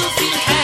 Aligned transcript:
you 0.00 0.08
feel 0.08 0.38
happy. 0.38 0.59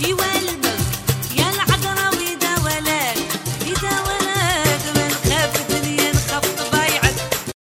You 0.00 0.16
went. 0.16 0.39